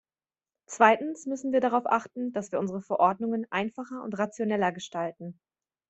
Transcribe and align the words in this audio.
Zweitens 0.65 1.27
müssen 1.27 1.51
wir 1.53 1.59
darauf 1.61 1.85
achten, 1.85 2.31
dass 2.31 2.51
wir 2.51 2.57
unsere 2.59 2.81
Verordnungen 2.81 3.45
einfacher 3.51 4.01
und 4.01 4.17
rationeller 4.17 4.71
gestalten. 4.71 5.39